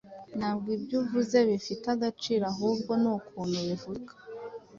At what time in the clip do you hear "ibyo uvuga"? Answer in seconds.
0.77-1.37